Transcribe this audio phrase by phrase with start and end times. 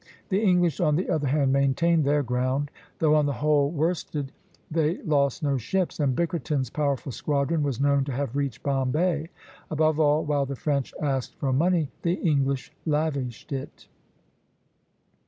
[0.29, 4.31] The English, on the other hand, maintained their ground; though on the whole worsted,
[4.71, 9.29] they lost no ships; and Bickerton's powerful squadron was known to have reached Bombay.
[9.69, 13.87] Above all, while the French asked for money, the English lavished it.